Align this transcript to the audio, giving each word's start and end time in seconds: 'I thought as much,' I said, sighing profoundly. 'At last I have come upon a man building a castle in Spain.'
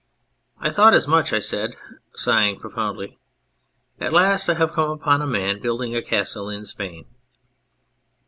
'I 0.59 0.71
thought 0.71 0.95
as 0.95 1.07
much,' 1.07 1.31
I 1.31 1.37
said, 1.37 1.75
sighing 2.15 2.57
profoundly. 2.59 3.19
'At 3.99 4.11
last 4.11 4.49
I 4.49 4.55
have 4.55 4.73
come 4.73 4.89
upon 4.89 5.21
a 5.21 5.27
man 5.27 5.61
building 5.61 5.95
a 5.95 6.01
castle 6.01 6.49
in 6.49 6.65
Spain.' 6.65 7.05